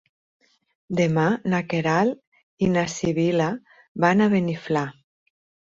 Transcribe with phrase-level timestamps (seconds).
[0.99, 1.25] Demà
[1.55, 2.25] na Queralt
[2.69, 3.53] i na Sibil·la
[4.07, 4.89] van a Beniflà.